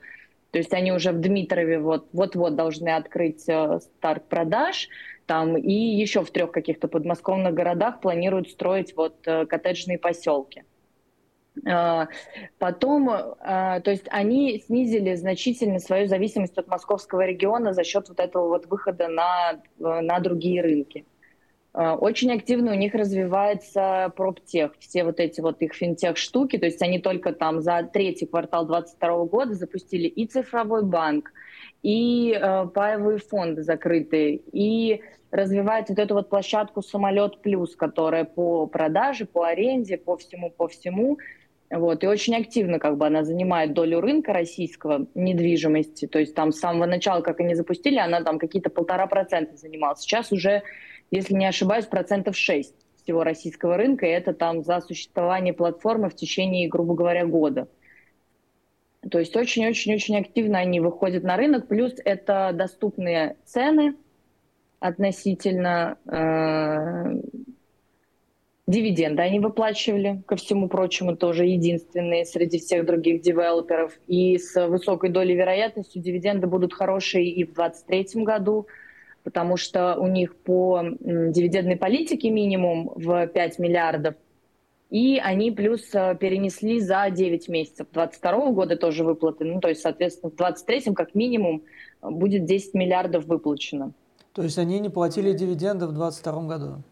[0.53, 4.89] То есть они уже в Дмитрове вот, вот-вот должны открыть старт продаж,
[5.27, 10.63] там, и еще в трех каких-то подмосковных городах планируют строить вот коттеджные поселки.
[11.67, 12.09] А,
[12.59, 18.21] потом, а, то есть они снизили значительно свою зависимость от московского региона за счет вот
[18.21, 21.05] этого вот выхода на, на другие рынки.
[21.75, 26.81] А, очень активно у них развивается проптех, все вот эти вот их финтех-штуки, то есть
[26.83, 31.33] они только там за третий квартал 2022 года запустили и цифровой банк,
[31.83, 32.33] и
[32.75, 39.47] паевые фонды закрытые, и развивает вот эту вот площадку «Самолет Плюс», которая по продаже, по
[39.47, 41.19] аренде, по всему, по всему
[41.73, 46.07] вот, и очень активно как бы она занимает долю рынка российского недвижимости.
[46.07, 49.97] То есть там с самого начала, как они запустили, она там какие-то полтора процента занимала.
[49.97, 50.63] Сейчас уже,
[51.11, 56.15] если не ошибаюсь, процентов шесть всего российского рынка, и это там за существование платформы в
[56.15, 57.69] течение, грубо говоря, года.
[59.11, 63.97] То есть очень-очень-очень активно они выходят на рынок, плюс это доступные цены
[64.79, 67.21] относительно э,
[68.73, 73.93] Дивиденды они выплачивали, ко всему прочему, тоже единственные среди всех других девелоперов.
[74.07, 78.67] И с высокой долей вероятности дивиденды будут хорошие и в 2023 году,
[79.25, 84.15] потому что у них по дивидендной политике минимум в 5 миллиардов,
[84.89, 89.45] и они плюс э, перенесли за 9 месяцев 2022 года тоже выплаты.
[89.45, 91.63] Ну, то есть, соответственно, в 2023 как минимум
[92.01, 93.93] будет 10 миллиардов выплачено.
[94.33, 96.83] То есть они не платили дивиденды в 2022 году?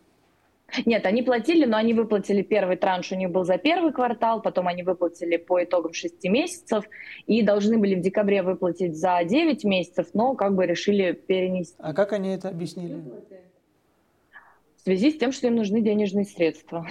[0.86, 4.68] Нет, они платили, но они выплатили первый транш, у них был за первый квартал, потом
[4.68, 6.84] они выплатили по итогам 6 месяцев
[7.26, 11.74] и должны были в декабре выплатить за 9 месяцев, но как бы решили перенести.
[11.78, 12.96] А как они это объяснили?
[14.76, 16.86] В связи с тем, что им нужны денежные средства.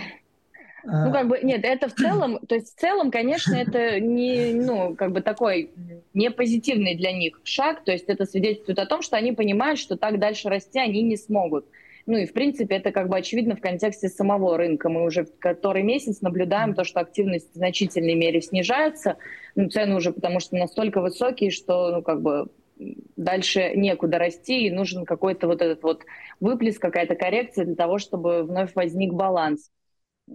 [0.85, 1.05] А...
[1.07, 4.95] Ну, как бы, нет, это в целом, то есть в целом, конечно, это не, ну,
[4.95, 5.71] как бы такой
[6.13, 9.97] не позитивный для них шаг, то есть это свидетельствует о том, что они понимают, что
[9.97, 11.65] так дальше расти они не смогут.
[12.09, 14.89] Ну и, в принципе, это как бы очевидно в контексте самого рынка.
[14.89, 19.17] Мы уже который месяц наблюдаем то, что активность в значительной мере снижается.
[19.53, 22.47] Ну, цены уже потому что настолько высокие, что, ну, как бы
[23.15, 26.01] дальше некуда расти, и нужен какой-то вот этот вот
[26.39, 29.69] выплеск, какая-то коррекция для того, чтобы вновь возник баланс.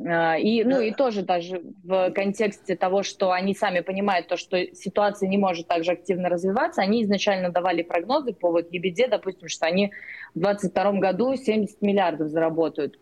[0.07, 4.59] А, и, ну, и тоже даже в контексте того, что они сами понимают то, что
[4.75, 9.49] ситуация не может так же активно развиваться, они изначально давали прогнозы по вот EBD, допустим,
[9.49, 9.93] что они
[10.35, 12.99] в 2022 году 70 миллиардов заработают.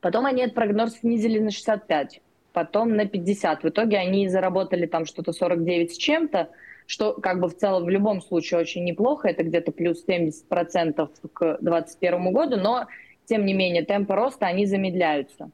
[0.00, 2.20] Потом они этот прогноз снизили на 65,
[2.52, 3.62] потом на 50.
[3.62, 6.48] В итоге они заработали там что-то 49 с чем-то,
[6.86, 11.58] что как бы в целом в любом случае очень неплохо, это где-то плюс 70% к
[11.60, 12.86] 2021 году, но
[13.26, 15.50] тем не менее темпы роста, они замедляются.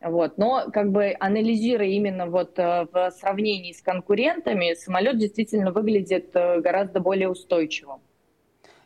[0.00, 0.38] Вот.
[0.38, 6.60] Но как бы анализируя именно вот э, в сравнении с конкурентами, самолет действительно выглядит э,
[6.60, 8.00] гораздо более устойчивым.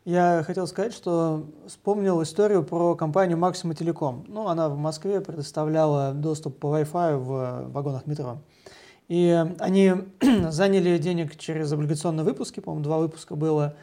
[0.05, 4.25] Я хотел сказать, что вспомнил историю про компанию Maxima Telecom.
[4.27, 8.39] Ну, она в Москве предоставляла доступ по Wi-Fi в вагонах метро.
[9.09, 9.93] И они
[10.49, 13.77] заняли денег через облигационные выпуски, по-моему, два выпуска было,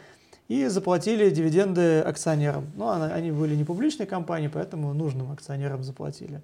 [0.50, 2.66] и заплатили дивиденды акционерам.
[2.76, 6.42] Ну, они были не публичной компанией, поэтому нужным акционерам заплатили.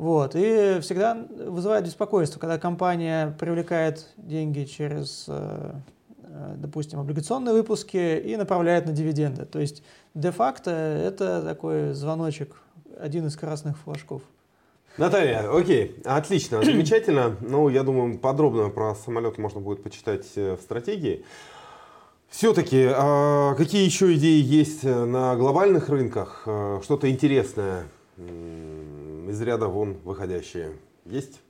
[0.00, 0.34] Вот.
[0.34, 5.72] И всегда вызывает беспокойство, когда компания привлекает деньги через, э,
[6.22, 9.44] э, допустим, облигационные выпуски и направляет на дивиденды.
[9.44, 9.82] То есть
[10.14, 12.56] де-факто это такой звоночек,
[12.98, 14.22] один из красных флажков.
[14.96, 17.36] Наталья, окей, отлично, замечательно.
[17.42, 21.26] Ну, я думаю, подробно про самолет можно будет почитать э, в стратегии.
[22.30, 26.48] Все-таки, а какие еще идеи есть на глобальных рынках?
[26.82, 27.84] Что-то интересное?
[29.30, 30.72] Из ряда вон выходящие
[31.04, 31.40] есть?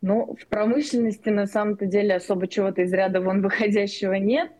[0.00, 4.52] Ну, в промышленности на самом-то деле особо чего-то из ряда вон выходящего нет.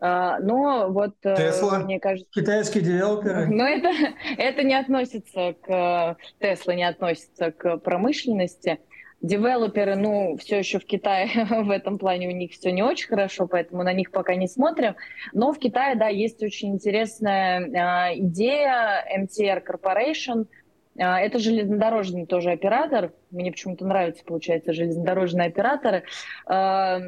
[0.00, 2.30] А, но вот, Tesla, э, мне кажется...
[2.32, 3.46] Китайские девелоперы.
[3.46, 3.90] Но это,
[4.36, 6.16] это не относится к...
[6.40, 8.78] Tesla не относится к промышленности.
[9.22, 13.48] Девелоперы, ну, все еще в Китае в этом плане у них все не очень хорошо,
[13.48, 14.94] поэтому на них пока не смотрим.
[15.32, 20.46] Но в Китае, да, есть очень интересная э, идея MTR Corporation–
[20.94, 23.12] это железнодорожный тоже оператор.
[23.30, 26.04] Мне почему-то нравятся, получается, железнодорожные операторы.
[26.44, 27.00] А,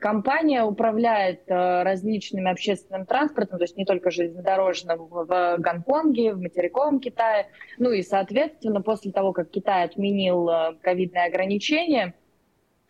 [0.00, 6.98] компания управляет а, различными общественным транспортом, то есть не только железнодорожным в Гонконге, в материковом
[6.98, 7.46] Китае.
[7.78, 12.14] Ну и, соответственно, после того, как Китай отменил ковидные ограничения,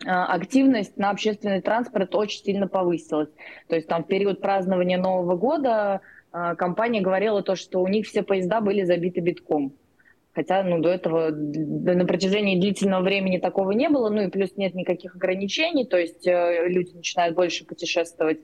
[0.03, 3.29] активность на общественный транспорт очень сильно повысилась.
[3.67, 8.23] То есть там в период празднования Нового года компания говорила то, что у них все
[8.23, 9.75] поезда были забиты битком.
[10.33, 14.75] Хотя ну, до этого на протяжении длительного времени такого не было, ну и плюс нет
[14.75, 18.39] никаких ограничений, то есть э, люди начинают больше путешествовать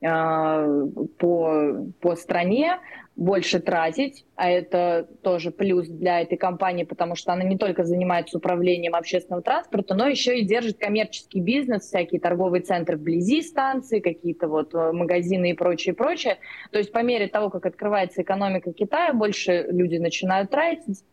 [0.00, 0.86] э,
[1.18, 2.78] по, по стране,
[3.16, 8.38] больше тратить, а это тоже плюс для этой компании, потому что она не только занимается
[8.38, 14.48] управлением общественного транспорта, но еще и держит коммерческий бизнес, всякие торговые центры вблизи станции, какие-то
[14.48, 16.38] вот э, магазины и прочее, прочее.
[16.70, 21.04] То есть по мере того, как открывается экономика Китая, больше люди начинают тратить,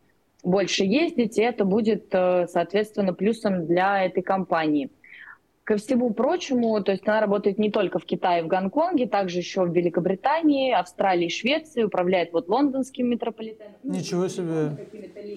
[0.44, 4.90] больше ездить, и это будет, э, соответственно, плюсом для этой компании.
[5.64, 9.64] Ко всему прочему, то есть она работает не только в Китае, в Гонконге, также еще
[9.64, 13.74] в Великобритании, Австралии, Швеции, управляет вот лондонским метрополитеном.
[13.84, 14.76] Ничего себе,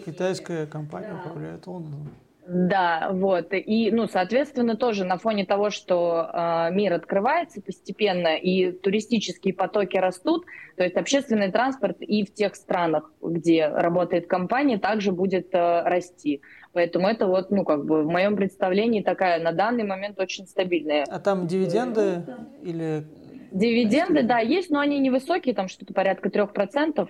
[0.05, 1.21] китайская компания да.
[1.21, 2.09] управляет Лондоном.
[2.46, 3.48] Да, вот.
[3.52, 9.96] И, ну, соответственно, тоже на фоне того, что э, мир открывается постепенно и туристические потоки
[9.96, 10.44] растут,
[10.76, 16.42] то есть общественный транспорт и в тех странах, где работает компания, также будет э, расти.
[16.74, 21.04] Поэтому это вот, ну, как бы в моем представлении такая на данный момент очень стабильная.
[21.09, 22.24] А там дивиденды
[22.62, 23.04] или...
[23.52, 27.09] Дивиденды, да, есть, но они невысокие, там что-то порядка 3%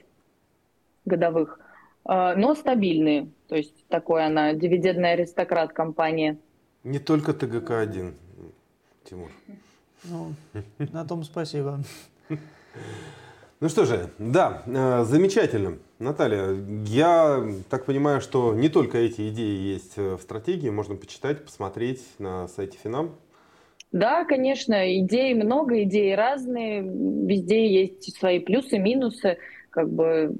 [1.06, 1.58] годовых,
[2.06, 3.28] но стабильные.
[3.48, 6.38] То есть такой она дивидендный аристократ компания.
[6.82, 8.12] Не только ТГК-1,
[9.04, 9.30] Тимур.
[10.04, 10.32] Ну,
[10.78, 11.80] на том спасибо.
[13.60, 15.78] Ну что же, да, э, замечательно.
[15.98, 16.54] Наталья,
[16.86, 22.02] я так понимаю, что не только эти идеи есть э, в стратегии, можно почитать, посмотреть
[22.18, 23.14] на сайте Финам.
[23.92, 29.38] Да, конечно, идей много, идеи разные, везде есть свои плюсы, минусы.
[29.70, 30.34] Как бы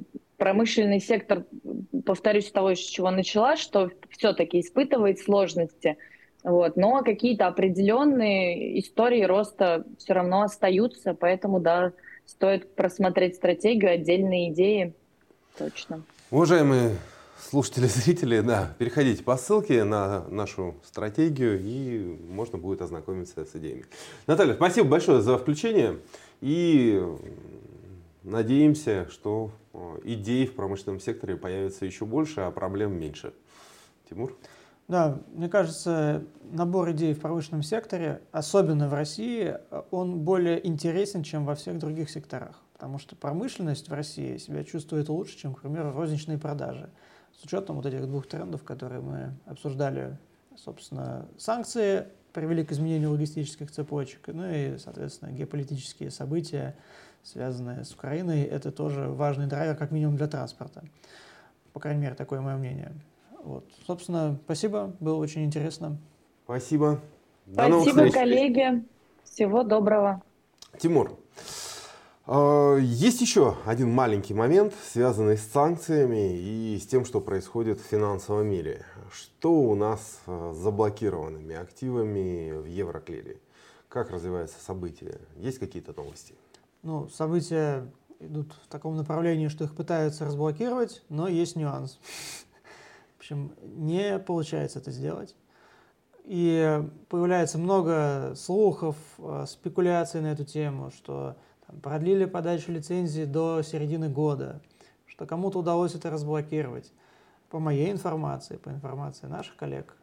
[0.45, 1.47] промышленный сектор,
[2.05, 5.97] повторюсь, того, с чего начала, что все-таки испытывает сложности.
[6.43, 6.77] Вот.
[6.77, 11.93] Но какие-то определенные истории роста все равно остаются, поэтому, да,
[12.27, 14.93] стоит просмотреть стратегию, отдельные идеи.
[15.57, 16.03] Точно.
[16.31, 16.99] Уважаемые
[17.41, 23.87] слушатели, зрители, да, переходите по ссылке на нашу стратегию, и можно будет ознакомиться с идеями.
[24.27, 26.01] Наталья, спасибо большое за включение,
[26.43, 27.03] и
[28.23, 29.51] надеемся, что
[30.05, 33.33] идей в промышленном секторе появится еще больше, а проблем меньше.
[34.09, 34.37] Тимур?
[34.87, 39.57] Да, мне кажется, набор идей в промышленном секторе, особенно в России,
[39.91, 42.61] он более интересен, чем во всех других секторах.
[42.75, 46.91] Потому что промышленность в России себя чувствует лучше, чем, к примеру, розничные продажи.
[47.33, 50.19] С учетом вот этих двух трендов, которые мы обсуждали,
[50.55, 56.77] собственно, санкции привели к изменению логистических цепочек, ну и, соответственно, геополитические события,
[57.23, 60.85] связанные с Украиной, это тоже важный драйвер, как минимум для транспорта.
[61.73, 62.93] По крайней мере, такое мое мнение.
[63.43, 63.65] Вот.
[63.87, 65.97] Собственно, спасибо, было очень интересно.
[66.45, 67.01] Спасибо.
[67.47, 68.85] До спасибо, коллеги.
[69.23, 70.23] Всего доброго.
[70.79, 71.17] Тимур,
[72.27, 77.85] а, есть еще один маленький момент, связанный с санкциями и с тем, что происходит в
[77.85, 78.85] финансовом мире.
[79.11, 83.41] Что у нас а, с заблокированными активами в Евроклире?
[83.89, 85.21] Как развиваются события?
[85.37, 86.35] Есть какие-то новости?
[86.85, 87.91] ну, события
[88.21, 91.99] идут в таком направлении, что их пытаются разблокировать, но есть нюанс.
[93.17, 95.35] В общем, не получается это сделать.
[96.25, 101.37] И появляется много слухов, э, спекуляций на эту тему, что
[101.67, 104.61] там, продлили подачу лицензии до середины года,
[105.07, 106.93] что кому-то удалось это разблокировать.
[107.55, 109.97] По моей информации, по информации наших коллег,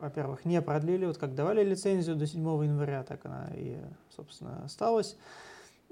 [0.00, 1.06] во-первых, не продлили.
[1.06, 3.76] Вот как давали лицензию до 7 января, так она и,
[4.16, 5.16] собственно, осталась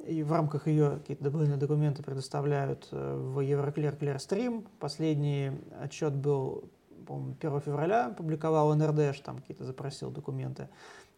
[0.05, 4.67] и в рамках ее какие-то добровольные документы предоставляют э, в Евроклер Clearstream.
[4.81, 6.73] Последний отчет был,
[7.07, 10.69] по-моему, 1 февраля, публиковал НРД, там какие-то запросил документы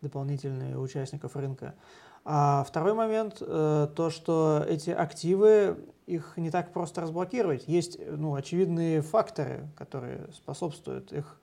[0.03, 1.75] дополнительные у участников рынка.
[2.31, 7.67] А второй момент, э, то, что эти активы, их не так просто разблокировать.
[7.67, 11.41] Есть ну, очевидные факторы, которые способствуют их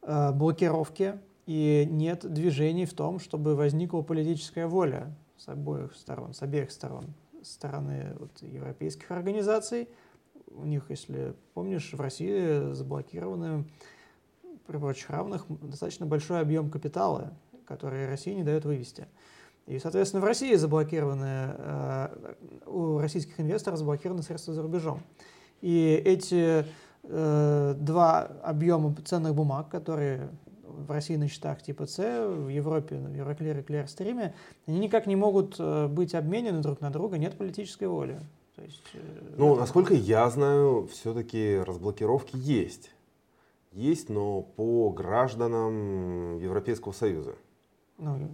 [0.00, 1.20] э, блокировке.
[1.44, 7.12] и нет движений в том, чтобы возникла политическая воля с обоих сторон, с обеих сторон.
[7.42, 9.86] С стороны вот, европейских организаций,
[10.46, 13.66] у них, если помнишь, в России заблокированы
[14.66, 17.34] при прочих равных достаточно большой объем капитала,
[17.66, 19.08] который России не дает вывести.
[19.66, 22.08] И, соответственно, в России заблокированы, э,
[22.66, 25.00] у российских инвесторов заблокированы средства за рубежом.
[25.60, 26.64] И эти
[27.04, 30.30] э, два объема ценных бумаг, которые
[30.64, 34.34] в России на счетах типа С, в Европе, в Евроклире и Клирстриме,
[34.66, 38.20] они никак не могут э, быть обменены друг на друга, нет политической воли.
[38.56, 38.82] То есть,
[39.36, 42.90] ну, насколько я знаю, все-таки разблокировки есть.
[43.72, 47.34] Есть, но по гражданам Европейского Союза.
[47.96, 48.28] Ну,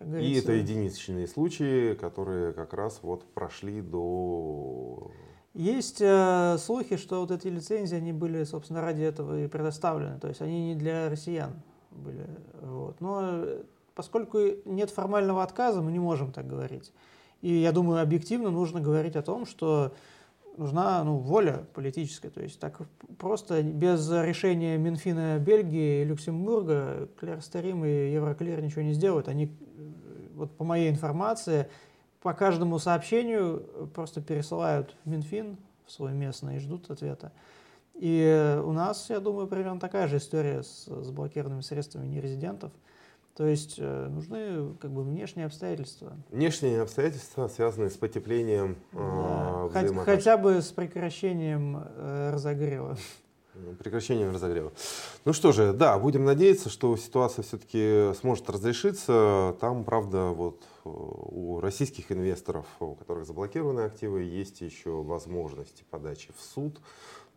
[0.00, 5.10] и это единичные случаи, которые как раз вот прошли до
[5.54, 10.20] есть э, слухи, что вот эти лицензии, они были, собственно, ради этого и предоставлены.
[10.20, 11.52] То есть они не для россиян
[11.90, 12.26] были.
[12.62, 13.00] Вот.
[13.00, 13.62] Но э,
[13.96, 16.92] поскольку нет формального отказа, мы не можем так говорить.
[17.42, 19.92] И я думаю, объективно нужно говорить о том, что
[20.60, 22.28] нужна ну, воля политическая.
[22.28, 22.80] То есть так
[23.18, 29.28] просто без решения Минфина Бельгии и Люксембурга Клерстерим и Евроклир ничего не сделают.
[29.28, 29.48] Они, э,
[30.34, 31.68] вот по моей информации,
[32.20, 35.56] по каждому сообщению просто пересылают Минфин
[35.86, 37.32] в свой местный и ждут ответа.
[37.94, 42.70] И у нас, я думаю, примерно такая же история с заблокированными средствами нерезидентов.
[43.34, 46.12] То есть э, нужны как бы внешние обстоятельства.
[46.30, 49.68] Внешние обстоятельства, связанные с потеплением да.
[49.72, 52.98] э, Хотя бы с прекращением э, разогрева.
[53.78, 54.72] Прекращением разогрева.
[55.24, 59.56] Ну что же, да, будем надеяться, что ситуация все-таки сможет разрешиться.
[59.60, 66.32] Там, правда, вот э, у российских инвесторов, у которых заблокированы активы, есть еще возможности подачи
[66.36, 66.80] в суд.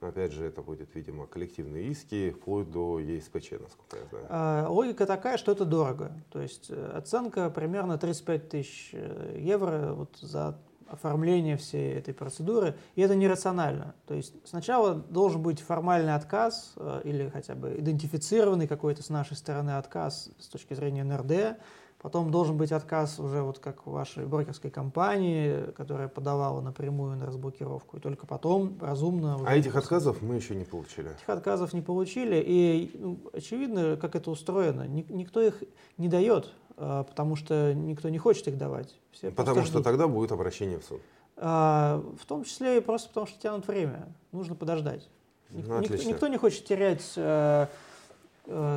[0.03, 4.25] Но, опять же, это будет, видимо, коллективные иски, вплоть до ЕСПЧ, насколько я знаю.
[4.27, 6.11] А, логика такая, что это дорого.
[6.29, 12.75] То есть э, оценка примерно 35 тысяч э, евро вот за оформление всей этой процедуры,
[12.95, 13.95] и это нерационально.
[14.05, 19.37] То есть сначала должен быть формальный отказ э, или хотя бы идентифицированный какой-то с нашей
[19.37, 21.59] стороны отказ с точки зрения НРД,
[22.03, 27.25] потом должен быть отказ уже вот как у вашей брокерской компании, которая подавала напрямую на
[27.25, 29.39] разблокировку, и только потом разумно...
[29.47, 31.11] А этих отказов мы еще не получили?
[31.11, 34.85] Этих отказов не получили, и ну, очевидно, как это устроено.
[34.85, 35.63] Никто их
[35.97, 38.99] не дает, а, потому что никто не хочет их давать.
[39.13, 39.83] Все потому что ждут.
[39.85, 40.99] тогда будет обращение в суд.
[41.37, 44.13] А, в том числе и просто потому, что тянут время.
[44.33, 45.09] Нужно подождать.
[45.51, 47.67] Ну, никто, никто не хочет терять, э,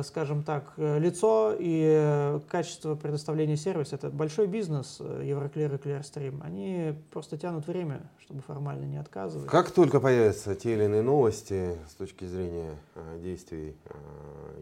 [0.03, 3.95] скажем так, лицо и качество предоставления сервиса.
[3.95, 6.41] Это большой бизнес, э, Евроклир и Клирстрим.
[6.41, 9.49] Они просто тянут время, чтобы формально не отказывать.
[9.49, 12.75] Как только появятся те или иные новости с точки зрения
[13.21, 13.75] действий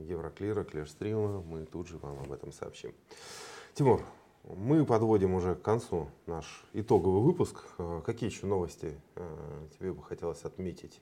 [0.07, 2.91] Евроклира, Клирстрима, мы тут же вам об этом сообщим.
[3.75, 4.01] Тимур,
[4.47, 7.63] мы подводим уже к концу наш итоговый выпуск.
[7.77, 9.27] Э, какие еще новости э,
[9.77, 11.01] тебе бы хотелось отметить?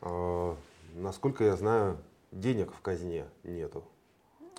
[0.00, 0.54] Э,
[0.94, 1.98] насколько я знаю,
[2.32, 3.84] денег в казне нету.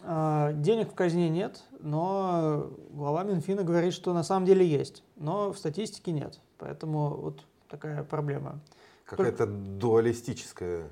[0.03, 5.51] А, денег в казне нет, но глава Минфина говорит, что на самом деле есть, но
[5.51, 6.39] в статистике нет.
[6.57, 8.59] Поэтому вот такая проблема.
[9.05, 9.53] Какая-то только...
[9.53, 10.87] дуалистическая.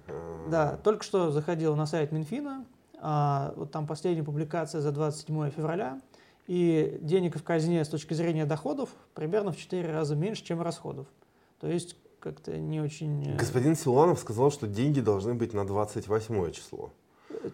[0.50, 2.66] Да, только что заходил на сайт Минфина,
[3.02, 6.00] а, вот там последняя публикация за 27 февраля,
[6.48, 11.08] и денег в казне с точки зрения доходов примерно в 4 раза меньше, чем расходов.
[11.60, 13.26] То есть как-то не очень...
[13.28, 16.92] Э, Господин Силуанов сказал, что деньги должны быть на 28 число.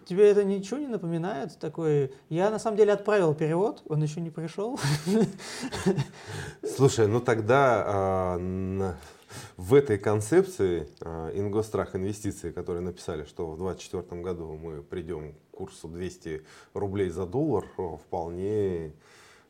[0.06, 1.58] Тебе это ничего не напоминает?
[1.58, 4.80] Такой, я на самом деле отправил перевод, он еще не пришел.
[6.76, 9.16] Слушай, ну тогда а,
[9.56, 15.56] в этой концепции а, Ингострах инвестиции, которые написали, что в 2024 году мы придем к
[15.56, 16.44] курсу 200
[16.74, 18.92] рублей за доллар, вполне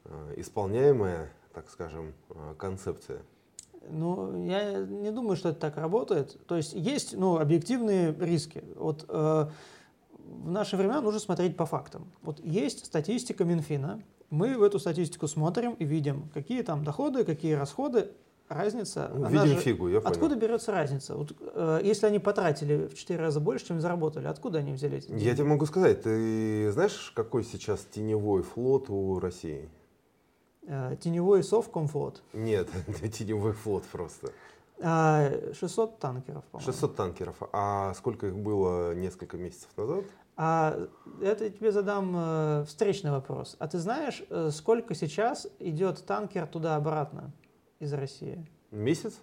[0.05, 2.12] а, исполняемая, так скажем,
[2.59, 3.23] концепция.
[3.91, 6.39] Ну, я не думаю, что это так работает.
[6.47, 8.64] То есть есть ну, объективные риски.
[8.76, 9.47] Вот э,
[10.18, 12.11] в наши времена нужно смотреть по фактам.
[12.22, 14.03] Вот есть статистика Минфина.
[14.30, 18.11] Мы в эту статистику смотрим и видим, какие там доходы, какие расходы
[18.49, 19.11] разница.
[19.14, 20.41] Ну, видим же, фигу, я Откуда понял.
[20.41, 21.16] берется разница?
[21.16, 25.09] Вот, э, если они потратили в 4 раза больше, чем заработали, откуда они взяли эти
[25.09, 25.24] деньги?
[25.24, 29.68] Я тебе могу сказать, ты знаешь, какой сейчас теневой флот у России?
[30.67, 32.23] Э, теневой Совкомфлот?
[32.33, 32.69] Нет,
[33.12, 34.33] теневой флот просто.
[34.79, 36.73] 600 а, танкеров, по-моему.
[36.73, 37.37] 600 танкеров.
[37.53, 40.05] А сколько их было несколько месяцев назад?
[40.37, 40.79] А
[41.23, 43.57] это я тебе задам э, встречный вопрос.
[43.59, 47.33] А ты знаешь, э, сколько сейчас идет танкер туда-обратно?
[47.81, 48.45] из России.
[48.71, 49.21] Месяц?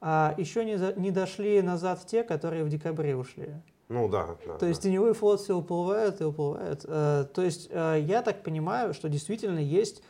[0.00, 3.50] А еще не, за, не дошли назад те, которые в декабре ушли.
[3.88, 4.36] Ну да.
[4.46, 4.68] да то да.
[4.68, 6.84] есть теневой флот все уплывает и уплывает.
[6.86, 10.02] Э, то есть э, я так понимаю, что действительно есть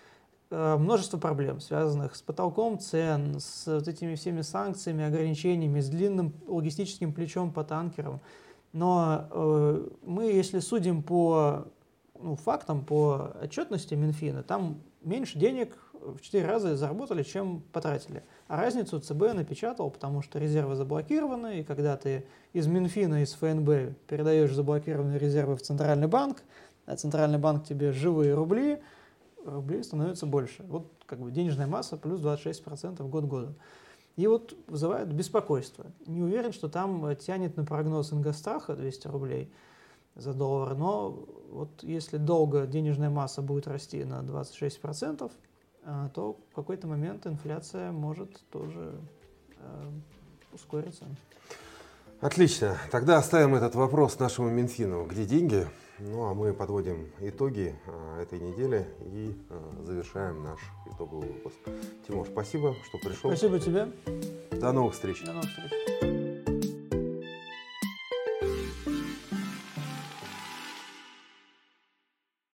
[0.50, 7.12] множество проблем, связанных с потолком цен, с вот этими всеми санкциями, ограничениями, с длинным логистическим
[7.12, 8.20] плечом по танкерам.
[8.72, 11.66] Но э, мы, если судим по
[12.20, 18.22] ну, фактам, по отчетности Минфина, там меньше денег в 4 раза заработали, чем потратили.
[18.48, 23.96] А разницу ЦБ напечатал, потому что резервы заблокированы, и когда ты из Минфина, из ФНБ
[24.06, 26.42] передаешь заблокированные резервы в Центральный банк,
[26.86, 28.80] а Центральный банк тебе живые рубли,
[29.44, 30.64] рублей становится больше.
[30.64, 33.54] Вот как бы денежная масса плюс 26% год году.
[34.16, 35.86] И вот вызывает беспокойство.
[36.06, 39.52] Не уверен, что там тянет на прогноз Ингостраха 200 рублей
[40.14, 45.30] за доллар, но вот если долго денежная масса будет расти на 26%,
[45.84, 49.00] а, то в какой-то момент инфляция может тоже
[49.56, 49.90] э,
[50.52, 51.06] ускориться.
[52.20, 52.76] Отлично.
[52.90, 55.06] Тогда оставим этот вопрос нашему Минфину.
[55.06, 55.66] Где деньги?
[56.00, 61.56] Ну, а мы подводим итоги а, этой недели и а, завершаем наш итоговый выпуск.
[62.06, 63.30] Тимур, спасибо, что пришел.
[63.30, 63.88] Спасибо тебе.
[64.52, 65.22] До новых встреч.
[65.24, 66.19] До новых встреч.